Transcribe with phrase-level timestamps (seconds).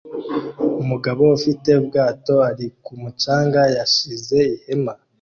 [0.81, 4.93] Umugabo ufite ubwato ari ku mucanga yashinze ihema